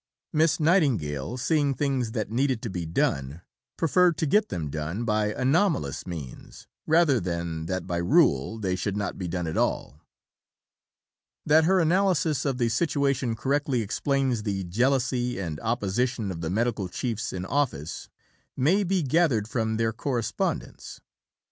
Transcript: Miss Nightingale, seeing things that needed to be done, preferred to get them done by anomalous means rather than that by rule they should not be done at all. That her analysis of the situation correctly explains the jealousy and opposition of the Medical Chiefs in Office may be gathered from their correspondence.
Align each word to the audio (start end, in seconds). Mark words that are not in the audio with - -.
Miss 0.33 0.59
Nightingale, 0.59 1.37
seeing 1.37 1.75
things 1.75 2.13
that 2.13 2.31
needed 2.31 2.63
to 2.63 2.71
be 2.71 2.87
done, 2.87 3.43
preferred 3.77 4.17
to 4.17 4.25
get 4.25 4.49
them 4.49 4.71
done 4.71 5.05
by 5.05 5.27
anomalous 5.31 6.07
means 6.07 6.65
rather 6.87 7.19
than 7.19 7.67
that 7.67 7.85
by 7.85 7.97
rule 7.97 8.57
they 8.57 8.75
should 8.75 8.97
not 8.97 9.19
be 9.19 9.27
done 9.27 9.45
at 9.45 9.57
all. 9.57 10.01
That 11.45 11.65
her 11.65 11.79
analysis 11.79 12.45
of 12.45 12.57
the 12.57 12.69
situation 12.69 13.35
correctly 13.35 13.81
explains 13.83 14.41
the 14.41 14.63
jealousy 14.63 15.37
and 15.39 15.59
opposition 15.59 16.31
of 16.31 16.41
the 16.41 16.49
Medical 16.49 16.89
Chiefs 16.89 17.31
in 17.31 17.45
Office 17.45 18.09
may 18.57 18.83
be 18.83 19.03
gathered 19.03 19.47
from 19.47 19.77
their 19.77 19.93
correspondence. 19.93 20.99